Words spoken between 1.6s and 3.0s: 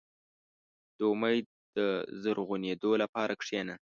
د زرغونېدو